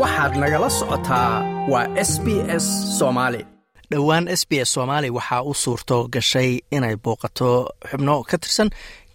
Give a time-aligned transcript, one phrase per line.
[0.00, 1.32] waxaad nagala socotaa
[1.72, 2.26] waa s b
[2.62, 2.66] s
[2.98, 3.40] soomaali
[3.90, 7.50] dhowaan s b s soomaali waxaa u suurto gashay inay booqato
[7.90, 8.68] xubno ka tirsan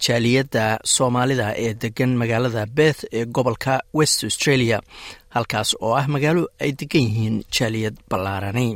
[0.04, 0.64] jaaliyadda
[0.94, 4.78] soomaalida ee degan magaalada beth ee gobolka west australia
[5.34, 8.68] halkaas oo ah magaalo ay degan yihiin jaaliyad ballaarani.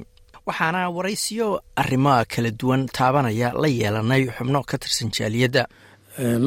[0.48, 1.46] Waxaana waraysiyo
[1.82, 5.62] arrimoa kala duwan taabanaya la yeelanay xubno ka tirsan jaaliyadda.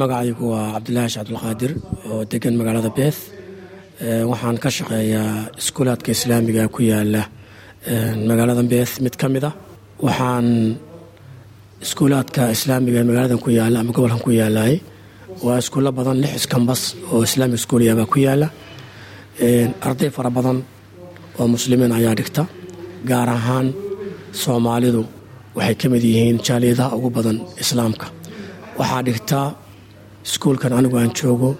[0.00, 1.72] Magacaygu waa cabdilaahi cabdulqaadir
[2.10, 3.18] oo degan magaalada beth
[4.00, 7.22] waxaan ka shaqeeyaa iskuulaadka islaamiga ku yaalla
[8.28, 9.50] magaalada beth mid ka mid a
[10.06, 10.46] waxaan
[11.84, 14.74] iskuulaadka islaamiga magaaladan ku yaalla ama gobolkan ku yaalay
[15.44, 18.48] waa iskuulo badan lix iskambas oo islamic schooliyabaa ku yaalla
[19.88, 20.58] arday fara badan
[21.38, 22.42] oo muslimiin ayaa dhigta
[23.10, 23.66] gaar ahaan
[24.42, 25.02] soomaalidu.
[25.56, 28.06] Waxay ka mid yihiin jaaliyadaha ugu badan islaamka.
[28.78, 29.46] Waxaa dhigtaa
[30.26, 31.50] iskuulkan anigu aan joogo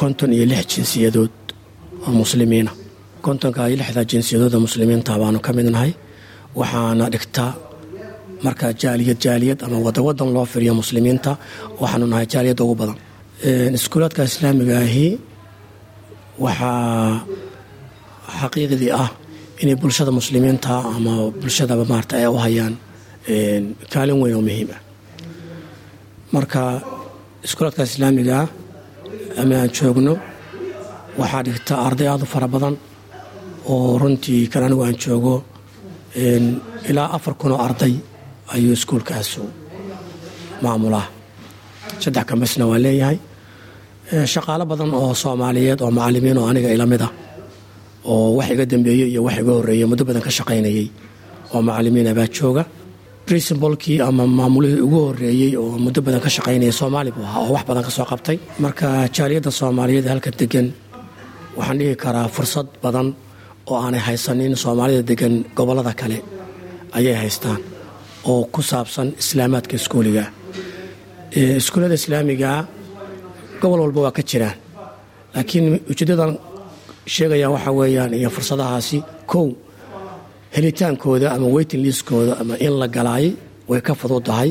[0.00, 1.30] konton iyo lix jinsiyadood
[2.08, 2.70] oo muslimiina.
[3.24, 5.92] Kontonka iyo lixda jinsiyadood oo muslimiinta baanu ka midnahay.
[6.60, 7.50] Waxaana dhigtaa
[8.44, 11.30] marka jaaliyad jaaliyad ama wadawadan loo firiyo muslimiinta.
[11.80, 12.96] Waxaanu nahay jaaliyadda ugu badan.
[13.78, 15.06] Iskuulaadka islaamiga ahi
[16.44, 17.20] waxaa
[18.40, 19.10] xaqiiqdii ah
[19.62, 22.74] inay bulshada muslimiinta ama bulshadaba maarata ay u hayaan
[23.92, 24.80] kaalin weyn oo muhiim ah.
[26.34, 26.60] Marka
[27.46, 28.44] iskuulaadka islaamigaa
[29.40, 30.12] ama aan joogno
[31.20, 32.74] waxaa dhigta arday aad u fara badan
[33.72, 35.34] oo runtii kan anigu aan joogo
[36.90, 37.94] ilaa afar kun oo arday
[38.54, 39.40] ayuu iskuulkaasu
[40.64, 41.06] maamulaa
[42.02, 43.18] saddex kambasna waa leeyahay.
[44.32, 47.12] Shaqaalo badan oo soomaaliyeed oo macalimiin oo aniga ila mid ah
[48.12, 50.86] oo wax iga dambeeyey iyo wax iga horreeyey muddo badan ka shaqaynayey
[51.54, 52.62] oo macalimiina baa jooga.
[53.28, 57.64] Princibalkii ama maamulihii ugu horeeyey oo muddo badan ka shaqaynaya soomaali buu ahaa oo wax
[57.70, 58.36] badan ka soo qabtay.
[58.64, 60.66] Marka jaaliyadda soomaaliyeed halka degan
[61.58, 63.08] waxaan dhihi karaa fursad badan
[63.70, 66.18] oo aanay haysanin soomaalida degan gobollada kale.
[66.96, 67.60] Ayay haystaan
[68.30, 70.24] oo ku saabsan islaamaadka iskuuliga.
[71.60, 72.58] Iskuullada islaamigaa
[73.60, 74.56] gobol walba waa ka jiraan.
[75.34, 76.32] Laakiin ujeeddadan
[77.14, 78.98] sheegaya waxaa weeyaan iyo fursadahaasi
[79.32, 79.46] kow
[80.56, 83.26] helitaankooda ama weyting liiskooda ama in la galaay
[83.70, 84.50] way ka fududahay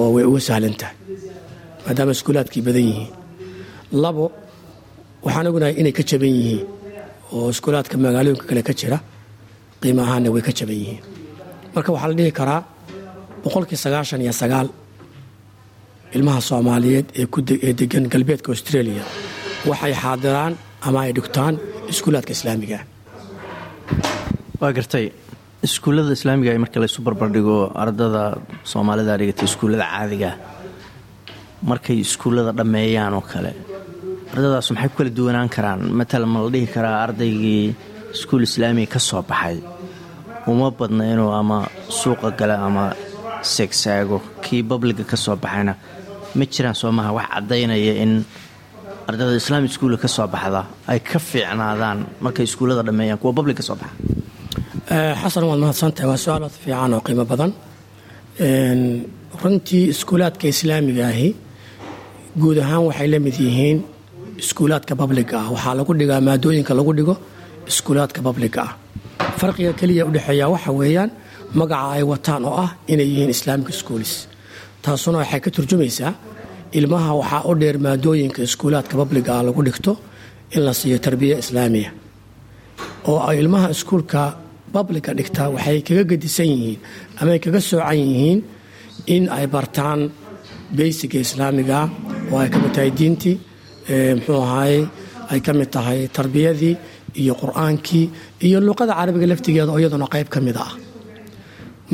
[0.00, 0.94] oo way uga sahlan tahay
[1.86, 3.10] maadaama iskuulaadkii badan yihiin.
[4.02, 4.24] Labo
[5.24, 6.66] waxaan ognahay inay ka jaban yihiin
[7.34, 8.98] oo iskuulaadka magaalooyinka kale ka jira
[9.80, 11.00] qiimo ahaanna way ka jaban yihiin.
[11.74, 12.60] Marka waxaa la dhihi karaa
[13.44, 14.68] boqolkii sagaashan iyo sagaal
[16.16, 17.06] ilmaha soomaaliyeed
[17.68, 19.04] ee degan galbeedka australia
[19.70, 20.52] waxay xaadiraan
[20.86, 21.54] ama ay dhigtaan
[21.92, 22.78] iskuulaadka islaamiga.
[24.60, 25.06] Waa gartay.
[25.66, 28.22] Iskuullada islaamiga marka laysu barbardhigo ardada
[28.72, 30.30] soomaalida dhigata iskuullada caadiga
[31.70, 33.50] markay iskuullada dhammeeyaan oo kale
[34.32, 35.80] ardadaas maxay ku kala duwanaan karaan?
[35.98, 37.64] Matalan ma la dhihi karaa ardaygii
[38.14, 39.56] iskuul islaamiga ka soo baxay?
[40.50, 41.58] Uma badna inuu ama
[42.00, 42.84] suuqa gale ama
[43.54, 45.72] seegsaago kii babliga ka soo baxayna
[46.38, 48.12] ma jiraan soomaha wax caddaynaya in
[49.08, 50.60] ardada islaami iskuulla ka soo baxda
[50.90, 53.94] ay ka fiicnaadaan markay iskuullada dhammeeyaan kuwa bablig ka soo baxa.
[55.22, 56.08] Xasan waad mahadsantahay.
[56.10, 57.50] Waa su'aalaad fiican oo qiimo badan.
[59.42, 61.28] Runtii iskuulaadka islaamiga ahi
[62.40, 63.78] guud ahaan waxay la mid yihiin
[64.42, 67.14] iskuulaadka babliga ah waxaa lagu dhigaa maadooyinka lagu dhigo
[67.70, 68.72] iskuulaadka babliga ah
[69.40, 71.10] farqiga keliya udhexeeya waxa weeyaan
[71.60, 74.10] magaca ay wataan oo ah inay yihiin islaamic schools.
[74.84, 76.12] Taasuna waxay ka turjumaysaa
[76.78, 79.92] ilmaha waxaa u dheer maadooyinka iskuulaadka babliga ah lagu dhigto
[80.54, 81.90] in la siiyo tarbiya islaamiya
[83.10, 84.20] oo ilmaha iskuulka
[84.74, 86.78] babliga dhigtaa waxay kaga gedisan yihiin
[87.20, 88.38] ama ay kaga soocan yihiin
[89.14, 90.00] in ay bartaan
[90.78, 91.78] beysiga islaamiga
[92.32, 93.36] oo ay ka mid tahay diintii
[94.16, 94.80] muxuu ahaye
[95.32, 96.74] ay ka mid tahay tarbiyadii
[97.22, 98.04] iyo qur'aankii
[98.46, 100.72] iyo luqada carabiga laftigeeda oo iyaduna qayb ka mid ah.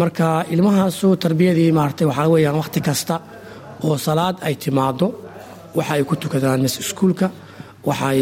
[0.00, 3.14] Marka ilmahaasu tarbiyadii maarata waxaa weyaan wakhti kasta
[3.86, 5.06] oo salaad ay timaado
[5.78, 7.26] waxa ay ku tukadaan mis iskuulka
[7.88, 8.20] waxay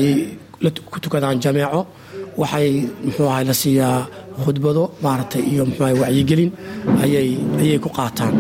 [0.93, 1.81] ku tukadaan jameeco
[2.41, 2.69] waxay
[3.07, 3.99] muxuu ahay la siiyaa
[4.45, 6.51] khudbado maaragtay iyo muxuuaha wacyigelin
[7.05, 7.29] ayay
[7.63, 8.35] ayay ku qaataan.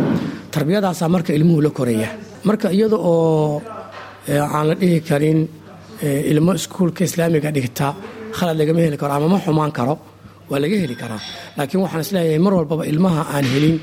[0.54, 2.08] Tarbiyadaasaa marka ilmuhu la koraya.
[2.48, 3.62] Marka iyada oo
[4.28, 5.40] aan la dhihi karin
[6.32, 7.86] ilmo iskuulka islaamiga dhigta
[8.36, 9.94] khalad lagama heli karo ama ma xumaan karo
[10.50, 11.20] waa laga heli karaa.
[11.56, 13.76] Laakiin waxaan is leeyahay mar walbaba ilmaha aan helin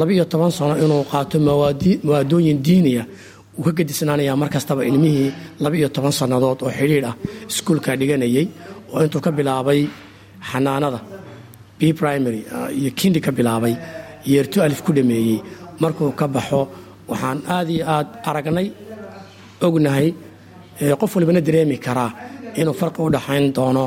[0.00, 3.04] labaiyo toban sano inuu qaato mawaadooyin diiniya
[3.56, 5.28] wuu ka gedisnaanayaa mar kastaba ilmihii
[5.64, 7.14] labaiyo toban sannadood oo xidhiidh ah
[7.50, 8.46] iskuulka dhiganayay
[8.92, 9.80] oo intuu ka bilaabay
[10.50, 11.00] xanaanada
[11.78, 12.40] b primary
[12.78, 13.74] iyo kindi ka bilaabay
[14.32, 15.36] yeerto alif ku dhameeyey
[15.82, 16.60] markuu ka baxo
[17.10, 18.66] waxaan aad iyo aad aragnay
[19.68, 20.08] ognahay
[21.00, 22.10] qof walbana dareemi karaa
[22.60, 23.84] inuu farqi u dhaxayn doono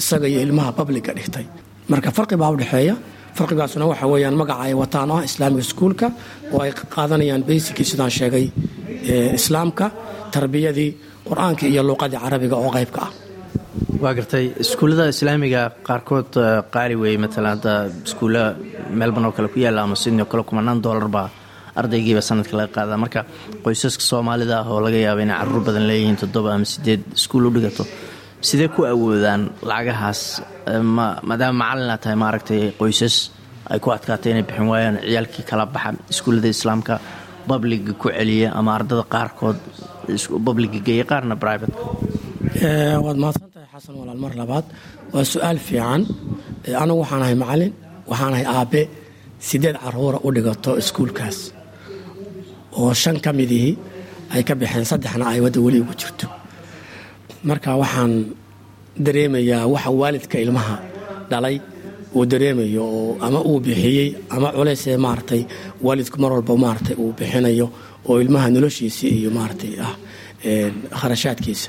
[0.00, 1.44] isaga iyo ilmaha babliga dhigtay.
[1.92, 2.94] Marka farqi baa udhexeeya
[3.38, 6.06] farqigaasuna waxa weyaan magaca ay wataan ah islaamiga iskuulka
[6.54, 8.46] oo ay qaadanayaan baysikii sidaan sheegay
[9.38, 9.86] islaamka
[10.34, 10.90] tarbiyadii
[11.28, 13.10] qur'aanka iyo luuqadii carabiga oo qaybka ah.
[14.02, 16.30] Waa gartay iskuullada islaamiga qaarkood
[16.74, 17.72] qaali weeye matalan hadda
[18.06, 18.42] iskuulla
[19.00, 21.28] melbourne oo kale ku yaalla ama sydney oo kale kumanaan dollar baa
[21.80, 22.94] ardaygiiba sanadka laga qaada.
[23.04, 23.20] Marka
[23.64, 27.50] qoysaska soomaalida ah oo laga yaaba inay carruur badan leeyihiin toddoba ama sideed iskuul u
[27.56, 27.84] dhigato
[28.48, 30.20] sidee ku awoodaan lacagahaas?
[31.28, 33.16] Maadaama macalinaad tahay maaragtay qoysas
[33.72, 36.94] ay ku adkaatay inay bixin waayaan ciyaalkii kala baxa iskuullada islaamka
[37.50, 39.58] babliga ku celiya ama ardada qaarkood
[40.46, 41.74] babliga geeya qaarna private
[43.04, 44.64] waad mahadsan tahay xasan walaal mar labaad.
[45.14, 46.02] Waa su'aal fiican.
[46.82, 47.72] Anigu waxaan ahay macalin
[48.10, 48.82] waxaan ahay aabe.
[49.48, 51.38] Sideed caruura u dhigato iskuulkaas
[52.80, 53.74] oo shan ka midihii
[54.34, 56.26] ay ka baxeen saddexna ay wadda weli ugu jirto.
[57.48, 58.12] Marka waxaan
[59.06, 60.76] dareemayaa waxa waalidka ilmaha
[61.30, 61.56] dhalay
[62.16, 65.42] uu dareemayo oo ama uu bixiyey ama culaysee maaragtay
[65.86, 67.66] waalidku mar walba maaragtay uu bixinayo
[68.08, 69.94] oo ilmaha noloshiisii iyo maaragtay ah
[71.00, 71.68] kharashaadkiisa.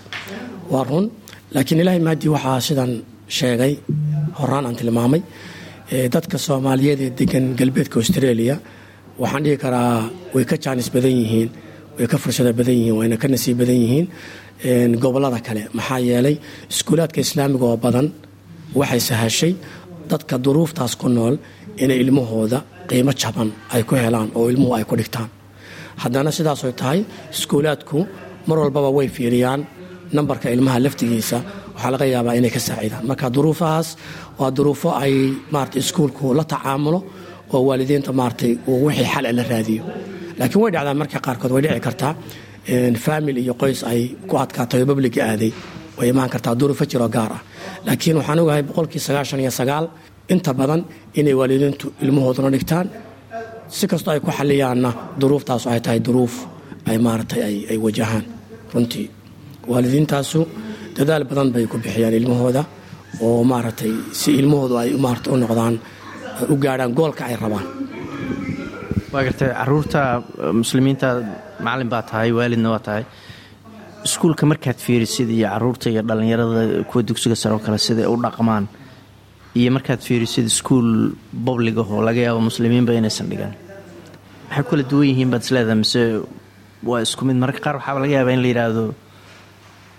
[0.71, 1.05] Waa run
[1.53, 2.91] laakiin ilaahay maadii waxaa sidan
[3.37, 3.73] sheegay
[4.39, 5.21] horaan aan tilmaamay
[6.13, 8.55] dadka soomaaliyeed ee degan galbeedka australia
[9.21, 9.95] waxaan dhihi karaa
[10.35, 11.49] way ka jaanis badan yihiin
[11.97, 14.05] way ka fursada badan yihiin wayna ka nasiib badan yihiin
[15.03, 15.63] gobollada kale.
[15.77, 16.35] Maxaa yeelay
[16.73, 18.07] iskuulaadka islaamiga oo badan
[18.79, 19.53] waxay sahashay
[20.11, 21.35] dadka duruuftaas ku nool
[21.83, 25.29] inay ilmahooda qiimo jaban ay ku helaan oo ilmuhu ay ku dhigtaan.
[26.01, 26.99] Haddana sidaasoy tahay
[27.35, 27.97] iskuulaadku
[28.47, 29.61] mar walbaba way fiiriyaan
[30.15, 31.37] nambarka ilmaha laftigiisa.
[31.75, 33.87] Waxaa laga yaabaa inay ka saacidaan marka duruufahaas
[34.39, 35.13] waa duruufo ay
[35.53, 36.99] maarata iskuulku la tacaamulo
[37.53, 39.83] oo waalidiinta maaratay uu wixii xale la raadiyo.
[40.39, 42.13] Laakiin way dhacdaa marka qaarkood way dhici kartaa
[43.05, 45.51] faamil iyo qoys ay ku adkaatay oo babliga aaday
[45.97, 47.41] way imaan kartaa duruufo jiroo gaar ah.
[47.87, 49.85] Laakiin waxaan ogahay boqolkii sagaashan iyo sagaal
[50.33, 50.81] inta badan
[51.19, 52.87] inay waalidiintu ilmahooduna dhigtaan
[53.75, 54.89] si kastoo ay ku xaliyaanna
[55.21, 56.33] duruuftaasu ay tahay duruuf
[56.89, 57.41] ay maaratay
[57.71, 58.25] ay wajahaan.
[58.73, 59.05] Runtii
[59.71, 60.39] waalidiintaasu
[60.97, 62.63] dadaal badan bay ku bixiyaan ilmahooda
[63.25, 65.75] oo maaragtay si ilmahoodu ay maarata u noqdaan
[66.53, 67.65] u gaadhaan goolka ay rabaan.
[69.13, 70.01] Waa gartay carruurta
[70.61, 71.07] muslimiinta
[71.65, 73.03] macalin baa tahay waalidna waa tahay.
[74.07, 78.65] Iskuulka markaad fiirisid iyo carruurta iyo dhallinyarada kuwa dugsiga sare oo kale siday u dhaqmaan
[79.59, 83.53] iyo markaad fiirisid iskuul bobligahoo laga yaabo muslimiinba inaysan dhigan
[84.49, 86.01] maxay kula duwan yihiin baad isleedahay mise
[86.89, 88.83] waa isku mid mararka qaar waxaaba laga yaabaa in la yidhaahdo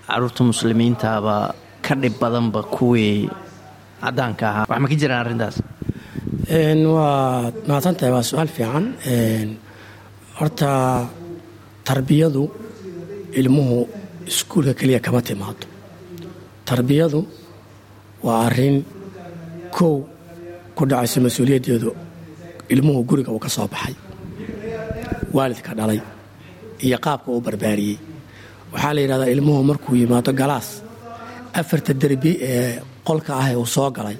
[0.09, 1.35] carruurta muslimiintaaba
[1.87, 3.29] ka dhib badanba kuwii
[4.01, 4.65] cadaanka ahaa.
[4.71, 5.57] Wax ma ka jiraan arrintaas
[6.97, 8.85] waad mahadsantahay waa su'aal fiican.
[10.39, 10.71] Horta
[11.85, 12.43] tarbiyadu
[13.41, 13.79] ilmuhu
[14.27, 15.67] iskuulka keliya kama timaado
[16.65, 17.21] tarbiyadu
[18.25, 18.77] waa arrin
[19.77, 19.95] kow
[20.77, 21.91] ku dhacayso mas'uuliyaddeedu
[22.73, 23.95] ilmuhu guriga uu ka soo baxay
[25.37, 26.01] waalidka dhalay
[26.85, 27.99] iyo qaabka uu barbaariyey.
[28.73, 30.69] Waxaa la yidhahdaa ilmuhu markuu yimaado galaas
[31.61, 34.17] afarta derbi ee qolka ah ee uu soo galay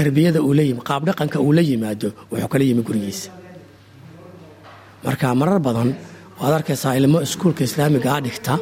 [0.00, 3.28] tarbiyada uu la yimi qaab dhaqanka uu la yimaado wuxuu kala yimi gurigiisa.
[5.04, 5.90] Marka marar badan
[6.40, 8.54] waad arkaysaa ilmo iskuulka islaamiga ah dhigta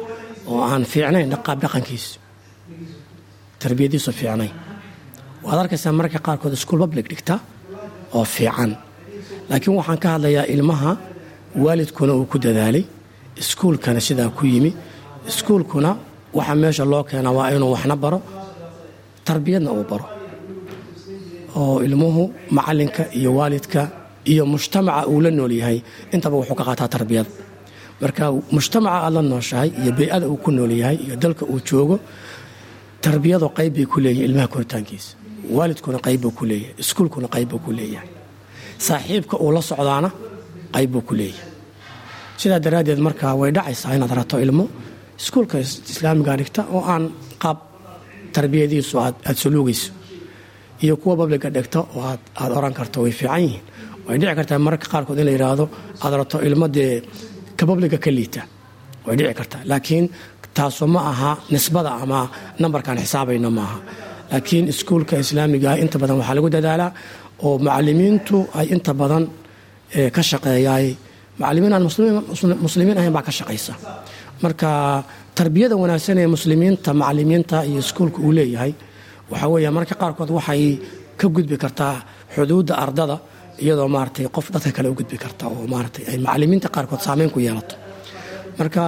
[0.51, 2.11] oo aan fiicnayn qaab dhaqankiisu
[3.61, 4.51] tarbiyadiisu fiicnayn.
[5.45, 7.35] Waad arkaysaa mararka qaarkood iskuul public dhigta
[8.17, 8.71] oo fiican.
[9.49, 10.91] Laakiin waxaan ka hadlayaa ilmaha
[11.63, 12.83] waalidkuna uu ku dadaalay
[13.41, 14.71] iskuulkana sidaa ku yimi.
[15.29, 15.89] Iskuulkuna
[16.37, 18.19] waxa meesha loo keena waa inuu waxna baro
[19.27, 20.05] tarbiyadna uu baro
[21.55, 22.23] oo ilmuhu
[22.57, 23.81] macalinka iyo waalidka
[24.31, 25.77] iyo mujtamaca uu la nool yahay.
[26.13, 27.27] Intaba wuxuu ka qaataa tarbiyad.
[28.01, 28.23] Marka
[28.55, 31.97] mujtamaca aad la nooshahay iyo bey-ada uu ku nool yahay iyo dalka uu joogo
[33.05, 35.09] tarbiyadu qayb bay ku leeyihiin ilmaha koritaankiisa.
[35.57, 38.09] Waalidkuna qayb buu ku leeyahay iskuulkuna qayb buu ku leeyahay.
[38.87, 40.09] Saaxiibka uu la socdaana
[40.75, 41.47] qayb buu ku leeyahay.
[42.39, 44.65] Sidaa daraaddeed marka way dhacaysaa inaad rato ilmo
[45.19, 45.55] iskuulka
[45.91, 47.03] islaamiga dhigta oo aan
[47.43, 47.57] qaab
[48.35, 49.91] tarbiyadiisu aad suluugayso
[50.83, 52.01] iyo kuwa babliga dhigta oo
[52.41, 53.63] aad oran karto way fiican yihiin.
[54.07, 55.65] Way dhici kartaa mararka qaarkood in la yidhaahdo
[56.03, 56.93] aad rato ilmo dee
[57.57, 58.41] ka babliga ka liita.
[59.05, 59.61] Way dhici kartaa.
[59.71, 60.05] Laakiin
[60.57, 62.19] taasu ma aha nisbada ama
[62.61, 63.77] nambarkaan xisaabayno maaha
[64.31, 66.91] laakiin iskuulka islaamiga inta badan waxaa lagu dadaalaa
[67.45, 69.23] oo macalimiintu ay inta badan
[70.15, 70.87] ka shaqeeyaay
[71.41, 71.83] macalimiin aan
[72.65, 73.73] muslimiin ahayn baa ka shaqaysa
[74.43, 74.69] marka
[75.37, 78.71] tarbiyada wanaagsan ee muslimiinta macalimiinta iyo iskuulka uu leeyahay
[79.31, 80.63] waxaa weeya mararka qaarkood waxay
[81.19, 81.95] ka gudbi kartaa
[82.35, 83.15] xuduudda ardada
[83.63, 87.39] iyadoo maaratay qof dadka kale u gudbi karta oo maaratay ay macalimiinta qaarkood saameyn ku
[87.45, 87.75] yeelato.
[88.59, 88.83] Marka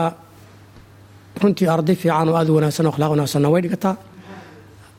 [1.41, 3.95] runtii arday fiican oo aad u wanaagsan oo akhlaaq wanaagsanna way dhigataa.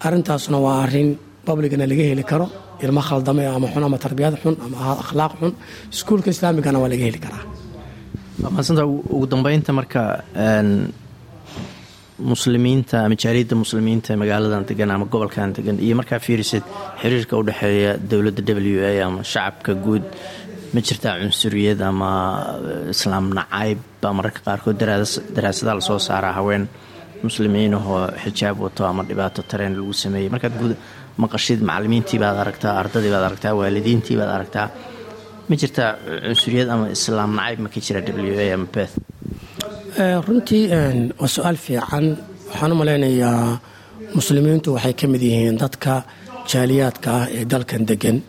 [0.07, 1.09] Arintaasna waa arrin
[1.47, 2.47] babligana laga heli karo
[2.85, 5.53] ilmo khaldame ama xun ama tarbiyad xun ama akhlaaq xun
[5.95, 7.45] iskuulka islaamigana waa laga heli karaa.
[9.15, 10.01] Ugu dambeynta marka
[12.19, 16.64] muslimiinta ama jaaliyadda muslimiinta magaaladan degan ama gobolkan degan iyo markaa fiirisid
[17.00, 20.04] xiriirka u dhexeeya dowladda w a ama shacabka guud
[20.75, 22.11] ma jirtaa cunsuriyad ama
[22.95, 23.78] islaam nacayb
[24.19, 24.76] mararka qaarkood
[25.37, 26.64] daraasadaha la soo saaraa haween
[27.26, 30.75] muslimiinahoo xijaab wato ama dhibaato tareen lagu sameeyey markaad guud
[31.23, 34.66] maqashid macalimiintii baad aragtaa ardadii baad aragtaa waalidiintii baad aragtaa
[35.49, 35.90] ma jirtaa
[36.26, 38.95] cunsuriyad ama islaam nacayb ma jira w a ama beth
[39.99, 40.69] runtii
[41.21, 42.17] waa su'aal fiican.
[42.51, 43.59] Waxaan u malaynayaa
[44.15, 46.03] muslimiintu waxay ka mid yihiin dadka
[46.51, 48.23] jaaliyaadka ah ee dalkan degan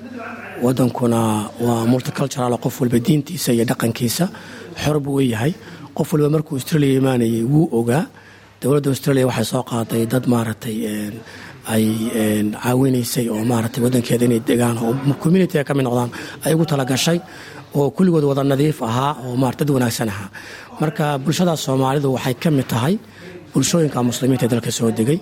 [0.63, 4.25] wadankuna waa multicultural qof walba diintiisa iyo dhaqankiisa
[4.83, 5.53] xor buu u yahay.
[5.97, 8.05] Qof walba markuu australia imaanayay wuu ogaa.
[8.61, 10.77] Dowladda australia waxay soo qaaday dad maaragtay
[11.73, 11.85] ay
[12.63, 14.93] caawinaysay oo maaragtay wadankeeda inay degaan oo
[15.23, 16.11] communitiga ka mid noqdaan
[16.45, 17.19] ay ugu talagashay
[17.77, 20.29] oo kulligood wada nadiif ahaa oo marat dad wanaagsan ahaa.
[20.81, 22.93] Marka bulshada soomaalidu waxay ka mid tahay
[23.53, 25.19] bulshooyinka muslimiinta dalka soo degay.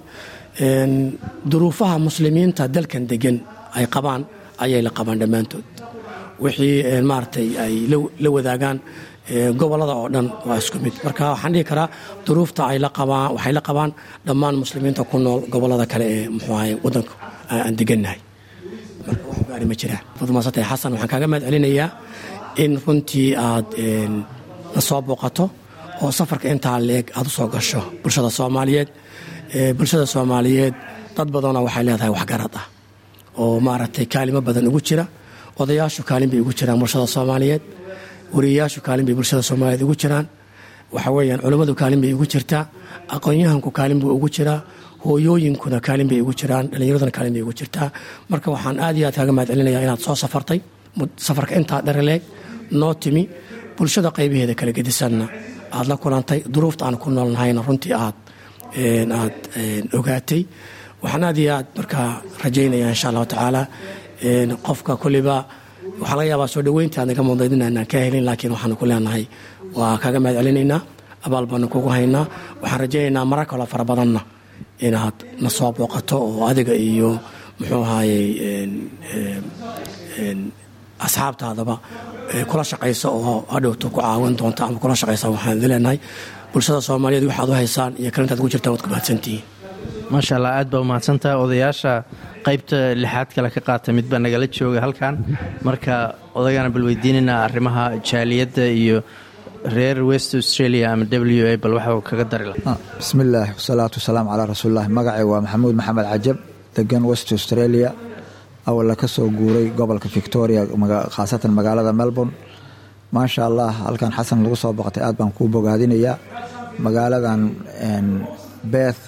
[1.51, 3.37] Duruufaha muslimiinta dalkan degan
[3.77, 4.21] ay qabaan
[4.63, 5.63] ayay la qabaan dhammaantood.
[6.43, 7.73] Wixii maaragtay ay
[8.23, 8.77] la wadaagaan
[9.59, 10.93] gobollada oo dhan waa isku mid.
[11.05, 11.87] Marka waxaan dhihi karaa
[12.25, 13.91] duruufta waxay la qabaan
[14.27, 17.13] dhammaan muslimiinta ku nool gobollada kale ee muxuu ahay wadanka
[17.53, 18.19] aan degannahay.
[19.07, 21.87] Marka wax gaari ma jiraan fadmaasatay xasan waxaan kaaga mahad celinayaa
[22.63, 23.67] in runtii aad
[24.75, 25.45] na soo booqato
[26.01, 28.89] oo safarka intaa leeg aad u soo gasho bulshada soomaaliyeed.
[29.77, 30.73] Bulshada soomaaliyeed
[31.15, 32.65] dad badanoo waxay leedahay waxgarad ah
[33.41, 35.05] oo maaragtay kaalimo badan ugu jira
[35.61, 37.61] odayaashu kaalin bay ugu jiraan bulshada soomaaliyeed
[38.35, 40.25] wariyayaashu kaalin bay bulshada soomaaliyeed ugu jiraan
[40.95, 42.63] waxa weeyaan culummadu kaalin bay ugu jirtaa
[43.15, 44.59] aqoon-yahanku kaalin buu ugu jiraa
[45.05, 47.87] hooyooyinkuna kaalin bay ugu jiraan dhallinyaraduna kaalin bay ugu jirtaa.
[48.31, 50.59] Marka waxaan aad iyo aad kaaga mahad celinayaa inaad soo safartay
[51.25, 52.21] safarka intaa dheraleeg
[52.79, 53.23] noo timi
[53.77, 55.25] bulshada qaybaheeda kala gedisanna.
[55.75, 58.17] Aad la kulantay duruufta aan ku noolnahayna runtii aad
[59.19, 59.35] aad
[59.97, 60.41] ogaatay.
[61.03, 62.07] Waxaan aad iyo aad markaa
[62.43, 63.61] rajaynaya insha allahu tacaala.
[64.65, 65.35] Qofka kulliba
[66.01, 69.23] waxaa laga yaabaa soo dhaweynta aad naga mudaydin aanaan ka helin laakiin waxaanu ku leenahay.
[69.77, 70.81] Waa kaaga mahad celinaynaa
[71.25, 72.25] abaal baanu kugu haynaa.
[72.61, 74.21] Waxaan rajaynaynaa marar kaloo fara badanna
[74.85, 77.09] inaad na soo booqato oo adiga iyo
[77.59, 78.27] muxuu ahaayey
[81.07, 81.75] asxaabtaadaba
[82.51, 85.97] kula shaqaysa oo hadhowto ku caawin doonta ama kula shaqaysa waxaan leenahay
[86.53, 89.43] bulshada soomaaliyeed waxaad u haysaan iyo kalintaad ugu jirtaan waad ku mahadsantihiin.
[90.13, 91.93] Maasha allah aad baa umahadsantaha odayaasha
[92.47, 95.13] qaybta lixaad kale ka qaata mid baa nagala jooga halkan.
[95.67, 95.93] Marka
[96.39, 98.97] odagana bal weydiinaynaa arrimaha jaaliyadda iyo
[99.75, 104.47] reer west australia ama w a bal waxa kaga dari laha bismillaah wasalaatu wasalaamu calaa
[104.53, 106.37] rasuulilah magacay waa maxamuud maxamed cajab
[106.77, 107.89] degan west australia
[108.69, 110.61] awalla ka soo guuray gobolka victoria
[111.15, 112.33] khaasatan magaalada melbourne.
[113.15, 116.15] Maasha allah halkan xasan lagu soo boqotay aad baan kuu bogaadinayaa.
[116.85, 117.41] Magaaladan
[118.73, 119.01] beth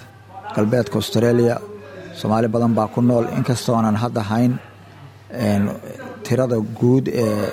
[0.54, 1.54] galbeedka australia
[2.18, 3.24] soomaali badan baa ku nool.
[3.38, 4.52] Inkastoonan hadda hayn
[6.24, 7.48] tirada guud ee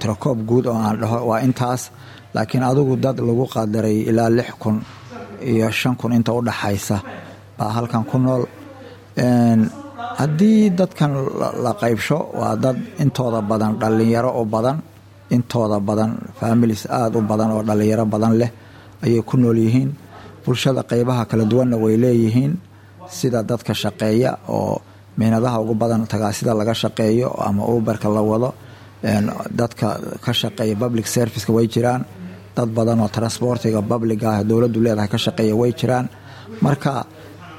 [0.00, 1.82] tirakoob guud oo aan dhaho waa intaas.
[2.34, 4.76] Laakiin adigu dad lagu qadaray ilaa lix kun
[5.52, 6.96] iyo shan kun inta u dhaxaysa
[7.58, 8.42] baa halkan ku nool
[10.20, 11.10] haddii dadkan
[11.64, 14.76] la qaybsho waa dad intooda badan dhallinyaro u badan
[15.36, 16.10] intooda badan
[16.40, 18.50] families aada u badan oo dhallinyaro badan leh
[19.04, 19.90] ayay ku nool yihiin.
[20.44, 22.52] Bulshada qaybaha kala duwanna way leeyihiin
[23.18, 24.74] sida dadka shaqeeya oo
[25.18, 28.50] miinadaha ugu badan tagaasida laga shaqeeyo ama uberka la wado.
[29.60, 29.88] Dadka
[30.24, 32.02] ka shaqeeya public serviceka way jiraan.
[32.56, 36.06] Dad badan oo transportiga public ah dowladdu leedahay ka shaqeeya way jiraan.
[36.64, 36.92] Marka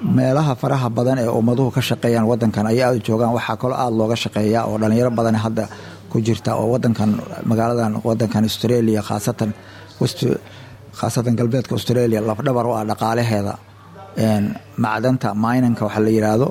[0.01, 3.32] meelaha faraha badan ee ummaduhu ka shaqeeyaan wadankan ay aada joogaan.
[3.38, 5.65] Waxaa kaloo aada looga shaqeeyaa oo dhalinyaro badan hadda
[6.12, 7.10] ku jirta oo wadankan
[7.50, 9.50] magaaladan wadankan australia khaasatan
[11.00, 13.53] khaasatan galbeedka australia lafdhabar u ah dhaqaalaheeda
[14.84, 16.48] macdanta minanka waxa la yiraahdo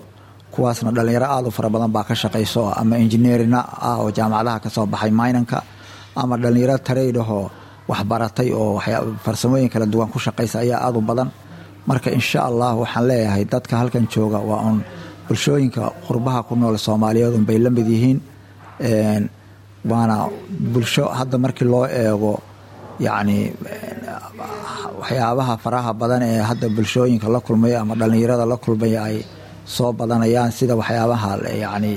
[0.55, 4.69] kuwaasna dhalinyaro aada u fara badan baa ka shaqayso ama engineerina ah oo jaamacadaha ka
[4.76, 5.59] soo baxay minanka
[6.21, 7.45] ama dhalinyaro tareydahoo
[7.90, 8.78] waxbaratay oo
[9.25, 11.28] farsamooyin kala duwan ku shaqaysa ayaa aada u badan
[11.88, 14.78] marka insha allah waxaan leeyahay dadka halkan jooga waa uun
[15.26, 18.18] bulshooyinka qurbaha ku nool soomaaliyeed unbay la mid yihiin
[19.90, 20.16] waana
[20.73, 22.33] bulsho hadda markii loo eego
[23.07, 23.38] yacni
[25.00, 29.16] waxyaabaha faraha badan ee hadda bulshooyinka la kulmaya ama dhallinyarada la kulmaya ay
[29.76, 31.30] soo badanayaan sida waxyaabaha
[31.64, 31.92] yacni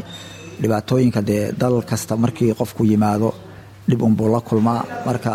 [0.61, 3.29] dhibaatooyinka dee dal kasta markii qofku yimaado
[3.89, 4.81] dhib unbuu la kulmaa.
[5.07, 5.33] Marka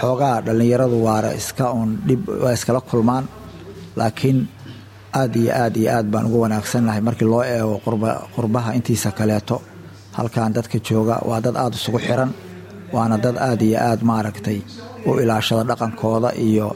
[0.00, 3.24] xoogaa dhallinyaradu waara iska uun dhib waa iskala kulmaan
[3.98, 4.38] laakiin
[5.20, 7.74] aad iyo aad iyo aad baan ugu wanaagsannahay markii loo eego
[8.36, 9.56] qurbaha intiisa kaleeto.
[10.16, 12.30] Halkan dadka jooga waa dad aada isugu xiran
[12.94, 14.58] waana dad aad iyo aad maaragtay
[15.08, 16.68] u ilaashada dhaqankooda iyo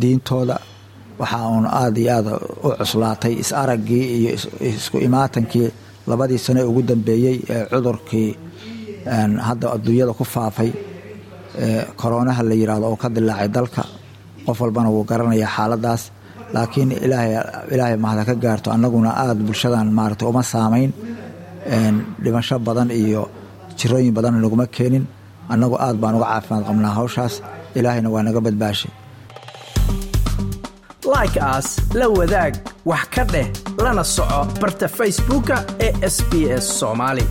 [0.00, 0.56] diintooda.
[1.20, 2.26] Waxaa uun aad iyo aad
[2.66, 4.30] u cuslaatay is araggii iyo
[4.70, 5.68] isku imaatankii
[6.10, 8.30] labadii sano ugu dambeeyey ee cudurkii
[9.48, 10.70] hadda adduunyada ku faafay
[12.00, 13.81] koroonaha la yidhaahdo oo ka dilaacay dalka
[14.46, 16.02] qof walbana wuu garanayaa xaaladaas.
[16.54, 16.90] Laakiin
[17.74, 20.90] ilaahay mahada ka gaarto annaguna aada bulshadan maaragtay uma saamayn
[22.24, 23.22] dhimasho badan iyo
[23.78, 25.04] jirooyin badanna naguma keenin.
[25.52, 27.34] Annagu aad baan uga caafimaad qabnaa hawshaas.
[27.78, 28.92] Ilaahayna waa naga badbaashay.
[31.14, 31.68] Like aas
[31.98, 32.54] la wadaag
[32.90, 33.46] wax ka dheh
[33.84, 35.56] lana soco barta facebooka
[35.86, 36.32] ee sb
[36.62, 37.24] s soomaali